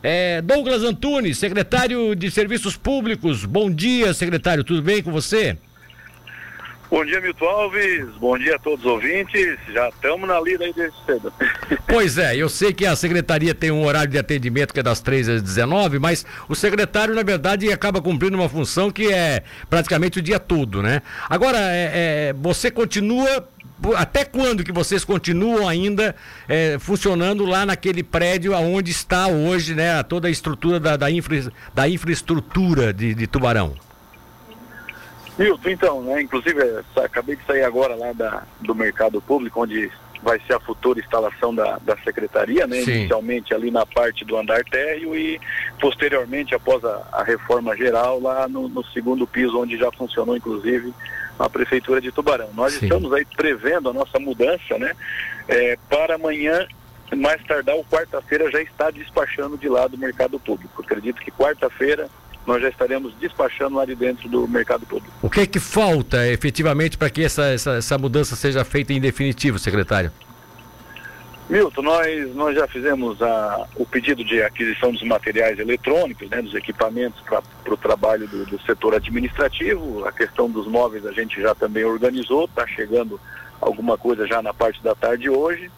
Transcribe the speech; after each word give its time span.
É, 0.00 0.40
Douglas 0.40 0.84
Antunes, 0.84 1.38
secretário 1.38 2.14
de 2.14 2.30
Serviços 2.30 2.76
Públicos. 2.76 3.44
Bom 3.44 3.68
dia, 3.68 4.14
secretário. 4.14 4.62
Tudo 4.62 4.80
bem 4.80 5.02
com 5.02 5.10
você? 5.10 5.58
Bom 6.90 7.04
dia, 7.04 7.20
Milton 7.20 7.44
Alves. 7.44 8.08
Bom 8.18 8.38
dia 8.38 8.56
a 8.56 8.58
todos 8.58 8.84
os 8.84 8.90
ouvintes. 8.90 9.58
Já 9.72 9.90
estamos 9.90 10.26
na 10.26 10.40
lida 10.40 10.64
aí 10.64 10.72
desde 10.72 10.96
cedo. 11.04 11.32
Pois 11.86 12.18
é, 12.18 12.36
eu 12.36 12.50
sei 12.50 12.72
que 12.72 12.84
a 12.84 12.94
secretaria 12.94 13.54
tem 13.54 13.70
um 13.70 13.82
horário 13.82 14.10
de 14.10 14.18
atendimento 14.18 14.74
que 14.74 14.80
é 14.80 14.82
das 14.82 15.00
3 15.00 15.28
às 15.28 15.42
19, 15.42 15.98
mas 15.98 16.24
o 16.46 16.54
secretário, 16.54 17.14
na 17.14 17.22
verdade, 17.22 17.72
acaba 17.72 18.00
cumprindo 18.00 18.36
uma 18.36 18.48
função 18.48 18.90
que 18.90 19.10
é 19.10 19.42
praticamente 19.70 20.18
o 20.18 20.22
dia 20.22 20.38
todo, 20.38 20.82
né? 20.82 21.00
Agora, 21.28 21.58
é, 21.58 21.90
é, 21.94 22.32
você 22.34 22.70
continua 22.70 23.48
até 23.96 24.24
quando 24.24 24.62
que 24.62 24.72
vocês 24.72 25.02
continuam 25.02 25.66
ainda 25.66 26.14
é, 26.46 26.78
funcionando 26.78 27.46
lá 27.46 27.64
naquele 27.64 28.02
prédio 28.02 28.54
aonde 28.54 28.90
está 28.90 29.26
hoje, 29.28 29.74
né, 29.74 30.02
toda 30.02 30.28
a 30.28 30.30
estrutura 30.30 30.78
da, 30.78 30.96
da, 30.96 31.10
infra, 31.10 31.50
da 31.74 31.88
infraestrutura 31.88 32.92
de, 32.92 33.14
de 33.14 33.26
Tubarão? 33.26 33.74
Milton, 35.38 35.70
então, 35.70 36.02
né, 36.02 36.22
inclusive 36.22 36.60
acabei 36.96 37.36
de 37.36 37.44
sair 37.44 37.62
agora 37.62 37.94
lá 37.94 38.12
da, 38.12 38.42
do 38.60 38.74
mercado 38.74 39.20
público, 39.20 39.62
onde 39.62 39.90
vai 40.20 40.40
ser 40.46 40.54
a 40.54 40.60
futura 40.60 40.98
instalação 40.98 41.54
da, 41.54 41.78
da 41.78 41.96
secretaria, 41.98 42.66
né, 42.66 42.82
inicialmente 42.82 43.54
ali 43.54 43.70
na 43.70 43.86
parte 43.86 44.24
do 44.24 44.36
andar 44.36 44.64
térreo 44.64 45.14
e 45.14 45.40
posteriormente, 45.80 46.54
após 46.54 46.84
a, 46.84 47.08
a 47.12 47.22
reforma 47.22 47.76
geral, 47.76 48.20
lá 48.20 48.48
no, 48.48 48.68
no 48.68 48.84
segundo 48.86 49.26
piso, 49.26 49.60
onde 49.60 49.78
já 49.78 49.92
funcionou, 49.92 50.36
inclusive, 50.36 50.92
a 51.38 51.48
Prefeitura 51.48 52.00
de 52.00 52.10
Tubarão. 52.10 52.50
Nós 52.54 52.74
Sim. 52.74 52.86
estamos 52.86 53.12
aí 53.12 53.24
prevendo 53.24 53.90
a 53.90 53.92
nossa 53.92 54.18
mudança, 54.18 54.76
né? 54.76 54.92
É, 55.46 55.78
para 55.88 56.16
amanhã, 56.16 56.66
mais 57.16 57.42
tardar, 57.44 57.76
o 57.76 57.84
quarta-feira 57.84 58.50
já 58.50 58.60
está 58.60 58.90
despachando 58.90 59.56
de 59.56 59.68
lá 59.68 59.86
do 59.86 59.96
mercado 59.96 60.38
público. 60.40 60.82
Acredito 60.82 61.20
que 61.20 61.30
quarta-feira 61.30 62.08
nós 62.48 62.62
já 62.62 62.70
estaremos 62.70 63.12
despachando 63.20 63.76
lá 63.76 63.84
de 63.84 63.94
dentro 63.94 64.26
do 64.26 64.48
mercado 64.48 64.86
público. 64.86 65.12
O 65.20 65.28
que 65.28 65.40
é 65.40 65.46
que 65.46 65.60
falta 65.60 66.26
efetivamente 66.26 66.96
para 66.96 67.10
que 67.10 67.22
essa, 67.22 67.44
essa, 67.44 67.72
essa 67.74 67.98
mudança 67.98 68.34
seja 68.34 68.64
feita 68.64 68.90
em 68.90 69.00
definitivo, 69.00 69.58
secretário? 69.58 70.10
Milton, 71.50 71.82
nós, 71.82 72.34
nós 72.34 72.54
já 72.56 72.66
fizemos 72.66 73.20
a, 73.20 73.66
o 73.76 73.84
pedido 73.84 74.24
de 74.24 74.42
aquisição 74.42 74.92
dos 74.92 75.02
materiais 75.02 75.58
eletrônicos, 75.58 76.28
né, 76.30 76.40
dos 76.40 76.54
equipamentos 76.54 77.20
para 77.20 77.42
o 77.66 77.76
trabalho 77.76 78.26
do, 78.26 78.46
do, 78.46 78.60
setor 78.62 78.94
administrativo. 78.94 80.06
A 80.06 80.12
questão 80.12 80.50
dos 80.50 80.66
móveis 80.66 81.04
a 81.04 81.12
gente 81.12 81.40
já 81.40 81.54
também 81.54 81.84
organizou, 81.84 82.46
está 82.46 82.66
chegando 82.66 83.20
alguma 83.60 83.98
coisa 83.98 84.26
já 84.26 84.40
na 84.40 84.54
parte 84.54 84.82
da 84.82 84.94
tarde 84.94 85.28
hoje. 85.28 85.70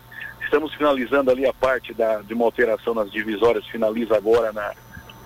Estamos 0.44 0.72
finalizando 0.74 1.32
ali 1.32 1.46
a 1.46 1.52
parte 1.52 1.92
da, 1.94 2.20
de 2.20 2.32
uma 2.34 2.44
alteração 2.44 2.94
nas 2.94 3.10
divisórias, 3.10 3.66
finaliza 3.66 4.16
agora 4.16 4.52
na, 4.52 4.72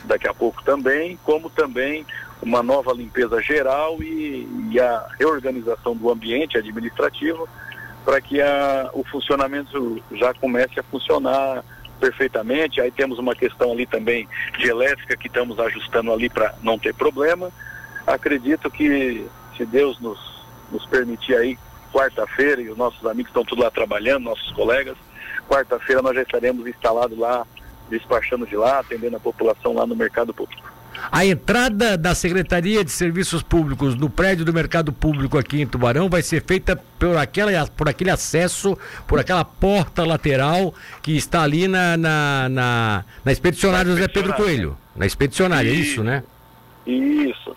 daqui 0.04 0.28
a 0.28 0.34
pouco 0.34 0.62
também, 0.62 1.18
como 1.24 1.50
também 1.50 2.06
uma 2.42 2.62
nova 2.62 2.92
limpeza 2.92 3.40
geral 3.42 4.02
e, 4.02 4.46
e 4.70 4.80
a 4.80 5.06
reorganização 5.18 5.96
do 5.96 6.10
ambiente 6.10 6.58
administrativo 6.58 7.48
para 8.04 8.20
que 8.20 8.40
a, 8.40 8.90
o 8.92 9.02
funcionamento 9.04 10.02
já 10.12 10.34
comece 10.34 10.78
a 10.78 10.82
funcionar 10.82 11.64
perfeitamente. 11.98 12.80
Aí 12.80 12.90
temos 12.90 13.18
uma 13.18 13.34
questão 13.34 13.72
ali 13.72 13.86
também 13.86 14.28
de 14.58 14.68
elétrica 14.68 15.16
que 15.16 15.26
estamos 15.26 15.58
ajustando 15.58 16.12
ali 16.12 16.28
para 16.28 16.54
não 16.62 16.78
ter 16.78 16.94
problema. 16.94 17.50
Acredito 18.06 18.70
que 18.70 19.26
se 19.56 19.64
Deus 19.64 19.98
nos, 20.00 20.18
nos 20.70 20.84
permitir 20.86 21.34
aí, 21.34 21.58
quarta-feira, 21.92 22.60
e 22.60 22.68
os 22.68 22.76
nossos 22.76 23.06
amigos 23.06 23.30
estão 23.30 23.44
tudo 23.44 23.62
lá 23.62 23.70
trabalhando, 23.70 24.24
nossos 24.24 24.50
colegas, 24.52 24.96
quarta-feira 25.48 26.02
nós 26.02 26.14
já 26.14 26.22
estaremos 26.22 26.66
instalados 26.66 27.16
lá, 27.16 27.46
despachando 27.90 28.46
de 28.46 28.56
lá, 28.56 28.80
atendendo 28.80 29.16
a 29.16 29.20
população 29.20 29.74
lá 29.74 29.86
no 29.86 29.94
mercado 29.94 30.32
público. 30.32 30.72
A 31.10 31.26
entrada 31.26 31.98
da 31.98 32.14
Secretaria 32.14 32.84
de 32.84 32.90
Serviços 32.90 33.42
Públicos 33.42 33.94
no 33.94 34.08
prédio 34.08 34.44
do 34.44 34.52
Mercado 34.52 34.92
Público 34.92 35.36
aqui 35.36 35.60
em 35.60 35.66
Tubarão 35.66 36.08
vai 36.08 36.22
ser 36.22 36.42
feita 36.42 36.76
por, 36.98 37.16
aquela, 37.16 37.66
por 37.66 37.88
aquele 37.88 38.10
acesso, 38.10 38.78
por 39.06 39.18
aquela 39.18 39.44
porta 39.44 40.04
lateral 40.04 40.72
que 41.02 41.16
está 41.16 41.42
ali 41.42 41.66
na, 41.66 41.96
na, 41.96 42.48
na, 42.48 43.04
na 43.24 43.32
expedicionária 43.32 43.90
José 43.90 44.08
Pedro 44.08 44.32
Coelho. 44.34 44.78
Na 44.94 45.04
expedicionária, 45.04 45.68
é 45.68 45.74
isso, 45.74 46.02
né? 46.02 46.22
Isso 46.86 47.54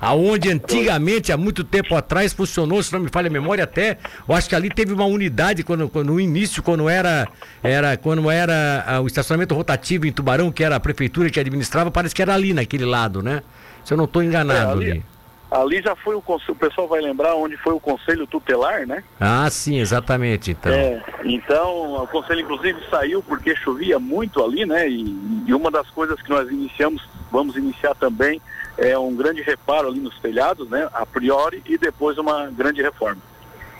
aonde 0.00 0.50
antigamente, 0.50 1.32
há 1.32 1.36
muito 1.36 1.64
tempo 1.64 1.94
atrás, 1.94 2.32
funcionou, 2.32 2.82
se 2.82 2.92
não 2.92 3.00
me 3.00 3.08
falha 3.08 3.28
a 3.28 3.30
memória 3.30 3.64
até, 3.64 3.98
eu 4.28 4.34
acho 4.34 4.48
que 4.48 4.54
ali 4.54 4.70
teve 4.70 4.92
uma 4.92 5.04
unidade 5.04 5.62
quando, 5.62 5.88
quando 5.88 6.08
no 6.08 6.20
início, 6.20 6.62
quando 6.62 6.88
era, 6.88 7.28
era, 7.62 7.96
quando 7.96 8.30
era 8.30 8.84
ah, 8.86 9.00
o 9.00 9.06
estacionamento 9.06 9.54
rotativo 9.54 10.06
em 10.06 10.12
Tubarão, 10.12 10.50
que 10.50 10.64
era 10.64 10.76
a 10.76 10.80
prefeitura 10.80 11.30
que 11.30 11.40
administrava, 11.40 11.90
parece 11.90 12.14
que 12.14 12.22
era 12.22 12.34
ali 12.34 12.52
naquele 12.52 12.84
lado, 12.84 13.22
né? 13.22 13.42
Se 13.84 13.92
eu 13.92 13.96
não 13.96 14.04
estou 14.04 14.22
enganado 14.22 14.70
é, 14.70 14.72
ali. 14.72 14.90
ali. 14.92 15.04
Ali 15.50 15.80
já 15.80 15.96
foi 15.96 16.14
o 16.14 16.20
conselho, 16.20 16.52
o 16.52 16.56
pessoal 16.56 16.86
vai 16.86 17.00
lembrar 17.00 17.34
onde 17.34 17.56
foi 17.56 17.72
o 17.72 17.80
conselho 17.80 18.26
tutelar, 18.26 18.86
né? 18.86 19.02
Ah, 19.18 19.48
sim, 19.48 19.78
exatamente. 19.78 20.50
Então, 20.50 20.70
é, 20.70 21.02
então 21.24 22.02
o 22.02 22.06
conselho 22.06 22.42
inclusive 22.42 22.78
saiu 22.90 23.22
porque 23.22 23.56
chovia 23.56 23.98
muito 23.98 24.44
ali, 24.44 24.66
né? 24.66 24.86
E, 24.86 25.44
e 25.46 25.54
uma 25.54 25.70
das 25.70 25.88
coisas 25.90 26.20
que 26.20 26.28
nós 26.28 26.50
iniciamos, 26.50 27.02
vamos 27.30 27.56
iniciar 27.56 27.94
também, 27.94 28.40
é 28.76 28.96
um 28.98 29.14
grande 29.14 29.42
reparo 29.42 29.88
ali 29.88 30.00
nos 30.00 30.18
telhados, 30.20 30.68
né? 30.68 30.88
A 30.92 31.04
priori, 31.04 31.62
e 31.66 31.76
depois 31.76 32.16
uma 32.18 32.46
grande 32.50 32.80
reforma. 32.82 33.20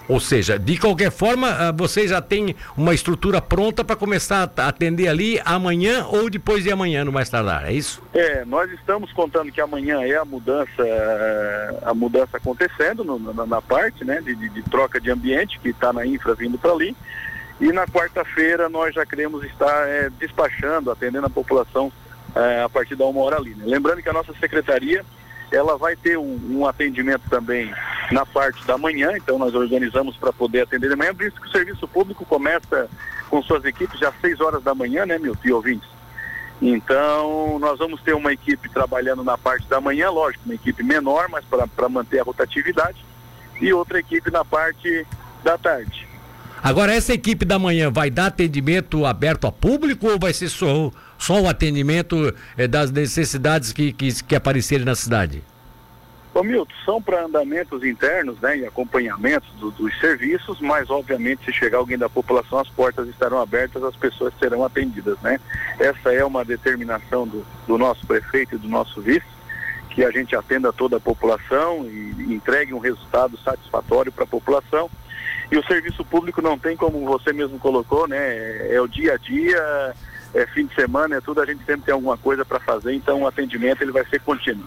Ou 0.08 0.18
seja, 0.18 0.58
de 0.58 0.78
qualquer 0.78 1.10
forma, 1.10 1.50
ah, 1.50 1.70
vocês 1.70 2.10
já 2.10 2.22
têm 2.22 2.56
uma 2.74 2.94
estrutura 2.94 3.42
pronta 3.42 3.84
para 3.84 3.94
começar 3.94 4.50
a 4.56 4.68
atender 4.68 5.06
ali 5.06 5.38
amanhã 5.44 6.06
ou 6.06 6.30
depois 6.30 6.64
de 6.64 6.72
amanhã, 6.72 7.04
no 7.04 7.12
mais 7.12 7.28
tardar, 7.28 7.66
é 7.66 7.72
isso? 7.72 8.02
É, 8.14 8.42
nós 8.46 8.72
estamos 8.72 9.12
contando 9.12 9.52
que 9.52 9.60
amanhã 9.60 10.00
é 10.00 10.16
a 10.16 10.24
mudança, 10.24 10.82
a 11.82 11.92
mudança 11.92 12.38
acontecendo 12.38 13.04
no, 13.04 13.18
na, 13.18 13.44
na, 13.44 13.60
parte, 13.60 14.02
né, 14.02 14.22
de, 14.22 14.34
de, 14.34 14.48
de, 14.48 14.62
troca 14.62 14.98
de 14.98 15.10
ambiente 15.10 15.60
que 15.60 15.68
está 15.68 15.92
na 15.92 16.06
infra 16.06 16.34
vindo 16.34 16.56
para 16.56 16.72
ali. 16.72 16.96
E 17.60 17.70
na 17.70 17.86
quarta-feira 17.86 18.68
nós 18.70 18.94
já 18.94 19.04
queremos 19.04 19.44
estar 19.44 19.86
é, 19.86 20.08
despachando, 20.18 20.90
atendendo 20.90 21.26
a 21.26 21.30
população 21.30 21.92
é, 22.34 22.62
a 22.62 22.68
partir 22.68 22.94
da 22.94 23.04
uma 23.04 23.22
hora 23.22 23.36
ali. 23.36 23.54
Né? 23.54 23.64
Lembrando 23.66 24.02
que 24.02 24.08
a 24.08 24.12
nossa 24.12 24.32
secretaria 24.34 25.04
ela 25.50 25.78
vai 25.78 25.96
ter 25.96 26.18
um, 26.18 26.38
um, 26.50 26.66
atendimento 26.66 27.22
também 27.30 27.72
na 28.12 28.26
parte 28.26 28.66
da 28.66 28.76
manhã, 28.76 29.12
então 29.16 29.38
nós 29.38 29.54
organizamos 29.54 30.16
para 30.16 30.32
poder 30.32 30.62
atender 30.62 30.90
de 30.90 30.96
manhã, 30.96 31.12
isso 31.20 31.40
que 31.40 31.48
o 31.48 31.50
serviço 31.50 31.88
público 31.88 32.24
começa 32.26 32.88
com 33.30 33.42
suas 33.42 33.64
equipes 33.64 33.98
já 33.98 34.10
às 34.10 34.20
6 34.20 34.40
horas 34.40 34.62
da 34.62 34.74
manhã, 34.74 35.06
né, 35.06 35.18
meu 35.18 35.34
tio 35.36 35.56
ouvintes? 35.56 35.88
Então, 36.60 37.58
nós 37.60 37.78
vamos 37.78 38.02
ter 38.02 38.14
uma 38.14 38.32
equipe 38.32 38.68
trabalhando 38.68 39.22
na 39.22 39.38
parte 39.38 39.66
da 39.68 39.80
manhã, 39.80 40.10
lógico, 40.10 40.44
uma 40.44 40.54
equipe 40.54 40.82
menor, 40.82 41.28
mas 41.28 41.44
para 41.44 41.88
manter 41.88 42.20
a 42.20 42.24
rotatividade, 42.24 43.04
e 43.60 43.72
outra 43.72 44.00
equipe 44.00 44.30
na 44.30 44.44
parte 44.44 45.06
da 45.44 45.56
tarde. 45.56 46.07
Agora, 46.62 46.92
essa 46.92 47.12
equipe 47.12 47.44
da 47.44 47.58
manhã 47.58 47.90
vai 47.90 48.10
dar 48.10 48.26
atendimento 48.26 49.06
aberto 49.06 49.46
a 49.46 49.52
público 49.52 50.08
ou 50.08 50.18
vai 50.18 50.32
ser 50.32 50.48
só, 50.48 50.90
só 51.16 51.40
o 51.40 51.48
atendimento 51.48 52.34
eh, 52.56 52.66
das 52.66 52.90
necessidades 52.90 53.72
que, 53.72 53.92
que, 53.92 54.24
que 54.24 54.34
aparecerem 54.34 54.84
na 54.84 54.94
cidade? 54.94 55.42
Ô 56.34 56.42
Milton, 56.42 56.72
são 56.84 57.02
para 57.02 57.24
andamentos 57.24 57.82
internos 57.82 58.38
né, 58.40 58.58
e 58.58 58.66
acompanhamentos 58.66 59.48
do, 59.54 59.70
dos 59.70 59.98
serviços, 59.98 60.60
mas 60.60 60.90
obviamente 60.90 61.44
se 61.44 61.52
chegar 61.52 61.78
alguém 61.78 61.98
da 61.98 62.08
população, 62.08 62.58
as 62.58 62.68
portas 62.68 63.08
estarão 63.08 63.40
abertas, 63.40 63.82
as 63.82 63.96
pessoas 63.96 64.32
serão 64.38 64.64
atendidas. 64.64 65.18
Né? 65.20 65.40
Essa 65.78 66.12
é 66.12 66.24
uma 66.24 66.44
determinação 66.44 67.26
do, 67.26 67.44
do 67.66 67.78
nosso 67.78 68.06
prefeito 68.06 68.56
e 68.56 68.58
do 68.58 68.68
nosso 68.68 69.00
vice, 69.00 69.26
que 69.90 70.04
a 70.04 70.10
gente 70.10 70.36
atenda 70.36 70.72
toda 70.72 70.98
a 70.98 71.00
população 71.00 71.86
e 71.86 72.34
entregue 72.34 72.74
um 72.74 72.78
resultado 72.78 73.36
satisfatório 73.38 74.12
para 74.12 74.24
a 74.24 74.28
população 74.28 74.88
e 75.50 75.56
o 75.56 75.64
serviço 75.64 76.04
público 76.04 76.42
não 76.42 76.58
tem, 76.58 76.76
como 76.76 77.04
você 77.06 77.32
mesmo 77.32 77.58
colocou, 77.58 78.06
né? 78.06 78.18
É, 78.18 78.74
é 78.74 78.80
o 78.80 78.86
dia 78.86 79.14
a 79.14 79.16
dia, 79.16 79.94
é 80.34 80.46
fim 80.48 80.66
de 80.66 80.74
semana, 80.74 81.16
é 81.16 81.20
tudo, 81.20 81.40
a 81.40 81.46
gente 81.46 81.64
sempre 81.64 81.82
tem 81.86 81.94
alguma 81.94 82.16
coisa 82.18 82.44
para 82.44 82.60
fazer, 82.60 82.94
então 82.94 83.22
o 83.22 83.26
atendimento 83.26 83.82
ele 83.82 83.92
vai 83.92 84.04
ser 84.06 84.20
contínuo. 84.20 84.66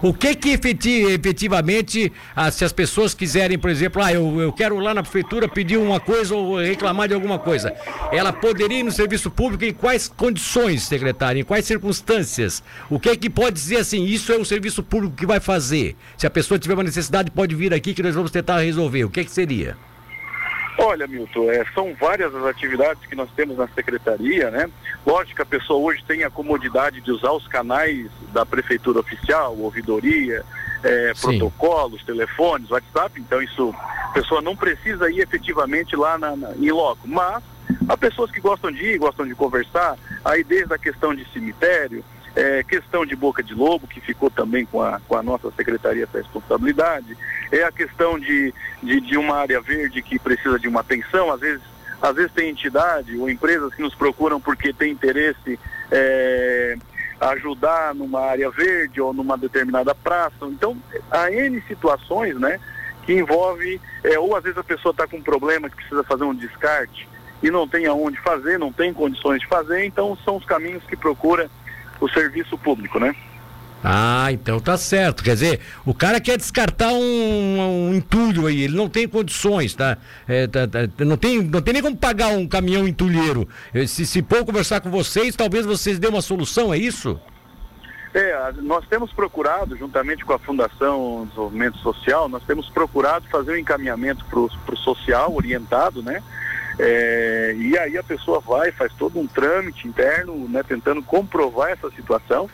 O 0.00 0.12
que 0.12 0.34
que 0.34 0.50
efetivamente, 0.50 2.12
ah, 2.34 2.50
se 2.50 2.64
as 2.64 2.72
pessoas 2.72 3.14
quiserem, 3.14 3.56
por 3.56 3.70
exemplo, 3.70 4.02
ah, 4.02 4.12
eu, 4.12 4.40
eu 4.40 4.52
quero 4.52 4.78
lá 4.78 4.92
na 4.92 5.02
prefeitura 5.02 5.48
pedir 5.48 5.76
uma 5.76 6.00
coisa 6.00 6.34
ou 6.34 6.58
reclamar 6.58 7.06
de 7.06 7.14
alguma 7.14 7.38
coisa, 7.38 7.72
ela 8.10 8.32
poderia 8.32 8.80
ir 8.80 8.82
no 8.82 8.90
serviço 8.90 9.30
público 9.30 9.64
em 9.64 9.72
quais 9.72 10.08
condições, 10.08 10.82
secretário, 10.82 11.40
em 11.40 11.44
quais 11.44 11.66
circunstâncias? 11.66 12.64
O 12.90 12.98
que 12.98 13.16
que 13.16 13.30
pode 13.30 13.54
dizer 13.54 13.76
assim, 13.76 14.04
isso 14.04 14.32
é 14.32 14.36
o 14.36 14.44
serviço 14.44 14.82
público 14.82 15.14
que 15.14 15.26
vai 15.26 15.38
fazer? 15.38 15.96
Se 16.16 16.26
a 16.26 16.30
pessoa 16.30 16.58
tiver 16.58 16.74
uma 16.74 16.82
necessidade, 16.82 17.30
pode 17.30 17.54
vir 17.54 17.72
aqui 17.72 17.94
que 17.94 18.02
nós 18.02 18.14
vamos 18.14 18.32
tentar 18.32 18.58
resolver. 18.58 19.04
O 19.04 19.10
que 19.10 19.24
que 19.24 19.30
seria? 19.30 19.76
Olha, 20.78 21.06
Milton, 21.06 21.50
é, 21.50 21.64
são 21.74 21.94
várias 21.94 22.34
as 22.34 22.44
atividades 22.44 23.04
que 23.06 23.14
nós 23.14 23.28
temos 23.36 23.56
na 23.56 23.68
secretaria, 23.68 24.50
né? 24.50 24.70
Lógico 25.06 25.36
que 25.36 25.42
a 25.42 25.46
pessoa 25.46 25.78
hoje 25.78 26.02
tem 26.04 26.24
a 26.24 26.30
comodidade 26.30 27.00
de 27.00 27.10
usar 27.10 27.32
os 27.32 27.46
canais 27.46 28.06
da 28.32 28.46
prefeitura 28.46 29.00
oficial, 29.00 29.56
ouvidoria, 29.58 30.42
é, 30.82 31.12
protocolos, 31.20 32.02
telefones, 32.04 32.70
WhatsApp, 32.70 33.20
então 33.20 33.42
isso, 33.42 33.74
a 34.04 34.12
pessoa 34.12 34.40
não 34.40 34.56
precisa 34.56 35.10
ir 35.10 35.20
efetivamente 35.20 35.94
lá 35.94 36.16
na, 36.16 36.34
na, 36.34 36.52
em 36.56 36.70
loco, 36.70 37.06
mas 37.06 37.42
Há 37.88 37.96
pessoas 37.96 38.30
que 38.30 38.40
gostam 38.40 38.70
de 38.70 38.84
ir, 38.84 38.98
gostam 38.98 39.26
de 39.26 39.34
conversar, 39.34 39.96
aí 40.24 40.44
desde 40.44 40.72
a 40.72 40.78
questão 40.78 41.14
de 41.14 41.24
cemitério, 41.32 42.04
é, 42.34 42.62
questão 42.62 43.04
de 43.04 43.14
boca 43.14 43.42
de 43.42 43.54
lobo, 43.54 43.86
que 43.86 44.00
ficou 44.00 44.30
também 44.30 44.64
com 44.64 44.82
a, 44.82 45.00
com 45.00 45.16
a 45.16 45.22
nossa 45.22 45.50
Secretaria 45.52 46.06
da 46.06 46.18
Responsabilidade, 46.18 47.16
é 47.50 47.62
a 47.62 47.72
questão 47.72 48.18
de, 48.18 48.52
de, 48.82 49.00
de 49.00 49.16
uma 49.16 49.36
área 49.36 49.60
verde 49.60 50.02
que 50.02 50.18
precisa 50.18 50.58
de 50.58 50.68
uma 50.68 50.80
atenção, 50.80 51.30
às 51.30 51.40
vezes 51.40 51.72
às 52.00 52.16
vezes 52.16 52.32
tem 52.32 52.50
entidade 52.50 53.16
ou 53.16 53.30
empresas 53.30 53.72
que 53.72 53.80
nos 53.80 53.94
procuram 53.94 54.40
porque 54.40 54.72
tem 54.72 54.90
interesse 54.90 55.56
é, 55.88 56.76
ajudar 57.20 57.94
numa 57.94 58.20
área 58.22 58.50
verde 58.50 59.00
ou 59.00 59.12
numa 59.12 59.38
determinada 59.38 59.94
praça. 59.94 60.46
Então, 60.46 60.76
há 61.08 61.30
N 61.30 61.62
situações, 61.68 62.34
né, 62.40 62.58
que 63.06 63.12
envolve, 63.12 63.80
é, 64.02 64.18
ou 64.18 64.34
às 64.34 64.42
vezes 64.42 64.58
a 64.58 64.64
pessoa 64.64 64.90
está 64.90 65.06
com 65.06 65.18
um 65.18 65.22
problema 65.22 65.70
que 65.70 65.76
precisa 65.76 66.02
fazer 66.02 66.24
um 66.24 66.34
descarte 66.34 67.08
e 67.40 67.50
não 67.50 67.68
tem 67.68 67.86
aonde 67.86 68.18
fazer, 68.20 68.58
não 68.58 68.72
tem 68.72 68.92
condições 68.92 69.40
de 69.40 69.46
fazer, 69.46 69.84
então 69.84 70.16
são 70.24 70.36
os 70.36 70.44
caminhos 70.44 70.82
que 70.84 70.96
procura 70.96 71.48
o 72.02 72.08
serviço 72.08 72.58
público, 72.58 72.98
né? 72.98 73.14
Ah, 73.84 74.28
então 74.30 74.60
tá 74.60 74.76
certo. 74.76 75.24
Quer 75.24 75.34
dizer, 75.34 75.60
o 75.84 75.92
cara 75.92 76.20
quer 76.20 76.36
descartar 76.36 76.92
um, 76.92 77.88
um 77.88 77.94
entulho 77.94 78.46
aí, 78.46 78.62
ele 78.62 78.76
não 78.76 78.88
tem 78.88 79.08
condições, 79.08 79.74
tá? 79.74 79.98
É, 80.28 80.46
tá, 80.46 80.68
tá? 80.68 80.80
não, 81.04 81.16
tem, 81.16 81.42
não 81.42 81.60
tem 81.60 81.74
nem 81.74 81.82
como 81.82 81.96
pagar 81.96 82.28
um 82.28 82.46
caminhão 82.46 82.86
entulheiro. 82.86 83.48
Se, 83.88 84.06
se 84.06 84.22
for 84.22 84.44
conversar 84.44 84.80
com 84.80 84.90
vocês, 84.90 85.34
talvez 85.34 85.66
vocês 85.66 85.98
dêem 85.98 86.12
uma 86.12 86.22
solução, 86.22 86.72
é 86.72 86.78
isso? 86.78 87.20
É, 88.14 88.52
nós 88.60 88.86
temos 88.86 89.12
procurado, 89.12 89.76
juntamente 89.76 90.24
com 90.24 90.34
a 90.34 90.38
Fundação 90.38 91.24
Desenvolvimento 91.24 91.78
Social, 91.78 92.28
nós 92.28 92.42
temos 92.44 92.68
procurado 92.68 93.26
fazer 93.30 93.52
um 93.52 93.56
encaminhamento 93.56 94.24
para 94.26 94.38
o 94.38 94.76
social 94.76 95.34
orientado, 95.34 96.02
né? 96.02 96.22
É, 96.78 97.54
e 97.56 97.76
aí 97.78 97.98
a 97.98 98.02
pessoa 98.02 98.40
vai, 98.40 98.72
faz 98.72 98.92
todo 98.94 99.18
um 99.18 99.26
trâmite 99.26 99.86
interno, 99.86 100.48
né, 100.48 100.62
tentando 100.62 101.02
comprovar 101.02 101.70
essa 101.70 101.90
situação 101.90 102.48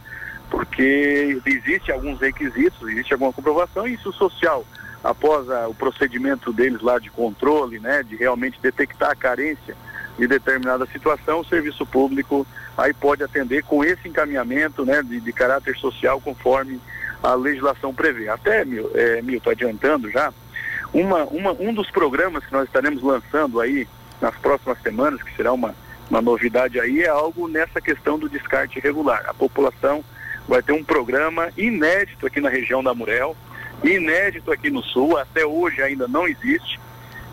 porque 0.51 1.41
existe 1.45 1.93
alguns 1.93 2.21
requisitos, 2.21 2.89
existe 2.89 3.13
alguma 3.13 3.33
comprovação, 3.33 3.87
e 3.87 3.95
isso 3.95 4.13
social, 4.13 4.65
após 5.03 5.49
a, 5.51 5.69
o 5.69 5.75
procedimento 5.75 6.53
deles 6.53 6.81
lá 6.81 6.99
de 6.99 7.11
controle, 7.11 7.79
né, 7.79 8.03
de 8.03 8.17
realmente 8.17 8.59
detectar 8.61 9.11
a 9.11 9.17
carência 9.17 9.77
de 10.19 10.27
determinada 10.27 10.87
situação, 10.87 11.41
o 11.41 11.45
serviço 11.45 11.87
público 11.87 12.47
aí 12.77 12.93
pode 12.93 13.23
atender 13.23 13.63
com 13.63 13.85
esse 13.85 14.09
encaminhamento 14.09 14.85
né, 14.85 15.03
de, 15.03 15.21
de 15.21 15.33
caráter 15.33 15.77
social 15.77 16.21
conforme 16.21 16.81
a 17.23 17.35
legislação 17.35 17.95
prevê. 17.95 18.29
Até, 18.29 18.65
é, 18.95 19.23
Milton, 19.23 19.51
adiantando 19.51 20.11
já, 20.11 20.33
uma, 20.93 21.25
uma, 21.25 21.53
um 21.53 21.73
dos 21.73 21.91
programas 21.91 22.45
que 22.45 22.53
nós 22.53 22.65
estaremos 22.65 23.03
lançando 23.03 23.61
aí 23.61 23.87
nas 24.21 24.35
próximas 24.37 24.81
semanas, 24.83 25.23
que 25.23 25.35
será 25.37 25.53
uma, 25.53 25.75
uma 26.11 26.21
novidade 26.21 26.81
aí, 26.81 27.03
é 27.03 27.09
algo 27.09 27.49
nessa 27.49 27.81
questão 27.81 28.19
do 28.19 28.29
descarte 28.29 28.79
irregular. 28.79 29.25
A 29.27 29.35
população 29.35 30.05
vai 30.47 30.63
ter 30.63 30.73
um 30.73 30.83
programa 30.83 31.49
inédito 31.57 32.27
aqui 32.27 32.41
na 32.41 32.49
região 32.49 32.83
da 32.83 32.95
Murel, 32.95 33.37
inédito 33.85 34.51
aqui 34.51 34.71
no 34.71 34.83
Sul, 34.83 35.17
até 35.19 35.45
hoje 35.45 35.83
ainda 35.83 36.09
não 36.09 36.27
existe, 36.27 36.81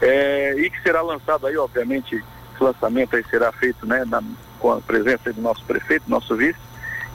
é, 0.01 0.55
e 0.57 0.69
que 0.69 0.81
será 0.81 1.01
lançado 1.01 1.47
aí, 1.47 1.57
obviamente, 1.57 2.15
esse 2.15 2.63
lançamento 2.63 3.15
aí 3.15 3.23
será 3.29 3.51
feito 3.51 3.85
né, 3.85 4.03
na, 4.05 4.21
com 4.59 4.71
a 4.71 4.81
presença 4.81 5.31
do 5.31 5.41
nosso 5.41 5.63
prefeito, 5.65 6.09
nosso 6.09 6.35
vice, 6.35 6.59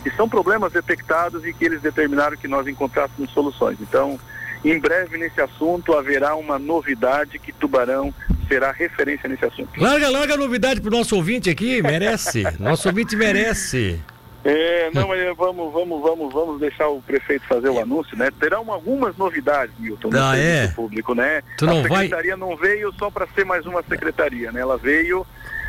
que 0.03 0.11
são 0.13 0.29
problemas 0.29 0.73
detectados 0.73 1.45
e 1.45 1.53
que 1.53 1.65
eles 1.65 1.83
determinaram 1.83 2.37
que 2.37 2.49
nós 2.49 2.67
encontrássemos 2.67 3.31
soluções. 3.33 3.79
Então, 3.81 4.19
em 4.65 4.79
breve 4.79 5.17
nesse 5.17 5.41
assunto 5.41 5.95
haverá 5.95 6.35
uma 6.37 6.59
novidade 6.59 7.39
que 7.39 7.53
Tubarão 7.53 8.13
será 8.49 8.73
referência 8.73 9.29
nesse 9.29 9.45
assunto. 9.45 9.81
Larga, 9.81 10.09
larga 10.11 10.35
a 10.35 10.37
novidade 10.37 10.81
para 10.81 10.89
o 10.89 10.97
nosso 10.99 11.17
ouvinte 11.17 11.49
aqui, 11.49 11.83
merece. 11.83 12.43
nosso 12.59 12.89
ouvinte 12.89 13.17
merece. 13.17 14.01
É, 14.43 14.91
não, 14.95 15.09
mas 15.09 15.37
vamos, 15.37 15.73
vamos, 15.73 16.03
vamos, 16.03 16.33
vamos 16.33 16.61
deixar 16.61 16.89
o 16.89 17.03
prefeito 17.03 17.47
fazer 17.47 17.69
o 17.69 17.79
anúncio, 17.79 18.17
né? 18.17 18.31
Terão 18.41 18.73
algumas 18.73 19.17
novidades, 19.17 19.75
Milton, 19.79 20.09
no 20.09 20.19
ah, 20.19 20.37
é? 20.37 20.69
público, 20.69 21.15
né? 21.15 21.43
Tu 21.59 21.67
não 21.67 21.81
a 21.81 21.83
secretaria 21.83 22.37
vai... 22.37 22.49
não 22.49 22.57
veio 22.57 22.93
só 22.95 23.11
para 23.11 23.27
ser 23.29 23.45
mais 23.45 23.67
uma 23.67 23.83
secretaria, 23.83 24.51
né? 24.51 24.63
Ela 24.63 24.79
veio 24.79 25.27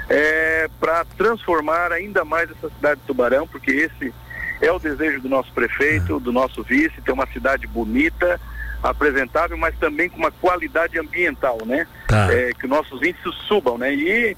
é, 0.10 0.70
para 0.80 1.04
transformar 1.18 1.92
ainda 1.92 2.24
mais 2.24 2.50
essa 2.50 2.70
cidade 2.70 3.02
de 3.02 3.08
Tubarão, 3.08 3.46
porque 3.46 3.72
esse 3.72 4.14
é 4.62 4.72
o 4.72 4.80
desejo 4.80 5.20
do 5.22 5.28
nosso 5.28 5.52
prefeito, 5.52 6.20
do 6.20 6.32
nosso 6.32 6.64
vice, 6.64 7.02
ter 7.02 7.12
uma 7.12 7.26
cidade 7.28 7.66
bonita, 7.68 8.40
apresentável, 8.84 9.58
mas 9.58 9.76
também 9.78 10.10
com 10.10 10.18
uma 10.18 10.32
qualidade 10.32 11.00
ambiental, 11.00 11.58
né? 11.66 11.88
Tá. 12.08 12.32
É, 12.32 12.54
que 12.54 12.68
nossos 12.68 13.02
índices 13.02 13.34
subam, 13.48 13.78
né? 13.78 13.94
E 13.94 14.38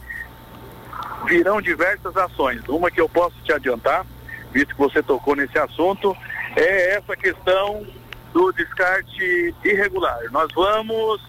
virão 1.25 1.62
diversas 1.62 2.16
ações. 2.16 2.62
Uma 2.68 2.90
que 2.90 3.02
eu 3.02 3.10
posso 3.10 3.36
te 3.44 3.52
adiantar, 3.52 4.06
visto 4.52 4.74
que 4.74 4.80
você 4.80 5.04
tocou 5.04 5.36
nesse 5.36 5.58
assunto, 5.60 6.16
é 6.56 6.96
essa 6.96 7.16
questão 7.16 7.86
do 8.34 8.52
descarte 8.54 9.54
irregular. 9.64 10.19
Nós 10.31 10.48
vamos 10.54 11.22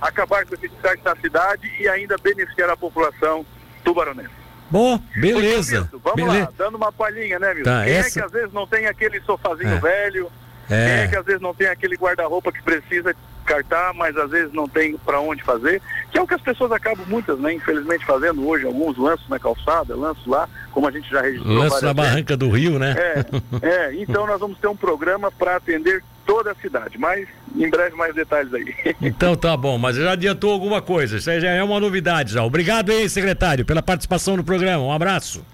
acabar 0.00 0.44
com 0.46 0.54
esse 0.54 0.68
descarte 0.68 1.04
na 1.04 1.16
cidade 1.16 1.70
e 1.80 1.88
ainda 1.88 2.16
beneficiar 2.18 2.70
a 2.70 2.76
população 2.76 3.44
tubaronense. 3.84 4.35
Bom, 4.70 5.00
beleza. 5.14 5.88
vamos 5.92 6.14
beleza. 6.14 6.46
lá, 6.46 6.52
dando 6.56 6.76
uma 6.76 6.92
palhinha, 6.92 7.38
né, 7.38 7.54
meu? 7.54 7.64
Tá, 7.64 7.84
Quem 7.84 7.94
essa... 7.94 8.08
é 8.08 8.12
que 8.12 8.26
às 8.26 8.32
vezes 8.32 8.52
não 8.52 8.66
tem 8.66 8.86
aquele 8.86 9.20
sofazinho 9.20 9.74
é. 9.74 9.78
velho? 9.78 10.30
É. 10.68 10.86
Quem 10.86 10.94
é 11.04 11.08
que 11.08 11.16
às 11.16 11.24
vezes 11.24 11.40
não 11.40 11.54
tem 11.54 11.68
aquele 11.68 11.96
guarda-roupa 11.96 12.50
que 12.50 12.62
precisa 12.62 13.14
cartar, 13.44 13.94
mas 13.94 14.16
às 14.16 14.30
vezes 14.30 14.52
não 14.52 14.68
tem 14.68 14.98
para 14.98 15.20
onde 15.20 15.42
fazer, 15.42 15.80
que 16.10 16.18
é 16.18 16.22
o 16.22 16.26
que 16.26 16.34
as 16.34 16.40
pessoas 16.40 16.72
acabam 16.72 17.06
muitas, 17.06 17.38
né, 17.38 17.54
infelizmente 17.54 18.04
fazendo 18.04 18.46
hoje, 18.46 18.66
alguns 18.66 18.98
lanços 18.98 19.28
na 19.28 19.38
calçada, 19.38 19.94
lanços 19.94 20.26
lá, 20.26 20.48
como 20.72 20.88
a 20.88 20.90
gente 20.90 21.08
já 21.08 21.22
registrou. 21.22 21.56
Lanços 21.56 21.80
na 21.80 21.94
barranca 21.94 22.36
do 22.36 22.50
Rio, 22.50 22.78
né? 22.78 22.94
É, 22.98 23.24
é, 23.62 23.94
então 24.02 24.26
nós 24.26 24.40
vamos 24.40 24.58
ter 24.58 24.66
um 24.66 24.76
programa 24.76 25.30
para 25.30 25.56
atender 25.56 26.02
toda 26.26 26.52
a 26.52 26.54
cidade, 26.56 26.98
mas 26.98 27.26
em 27.54 27.70
breve 27.70 27.96
mais 27.96 28.14
detalhes 28.14 28.52
aí. 28.52 28.74
Então 29.00 29.36
tá 29.36 29.56
bom, 29.56 29.78
mas 29.78 29.96
já 29.96 30.12
adiantou 30.12 30.52
alguma 30.52 30.82
coisa, 30.82 31.16
isso 31.16 31.30
aí 31.30 31.40
já 31.40 31.50
é 31.50 31.62
uma 31.62 31.78
novidade 31.80 32.32
já. 32.32 32.42
Obrigado 32.44 32.90
aí, 32.90 33.08
secretário, 33.08 33.64
pela 33.64 33.82
participação 33.82 34.36
no 34.36 34.44
programa, 34.44 34.82
um 34.82 34.92
abraço. 34.92 35.44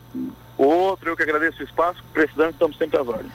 Outro, 0.56 1.10
eu 1.10 1.16
que 1.16 1.22
agradeço 1.22 1.60
o 1.60 1.64
espaço, 1.64 2.02
precisando, 2.12 2.50
estamos 2.50 2.76
sempre 2.76 2.98
às 3.00 3.06
ordens. 3.06 3.30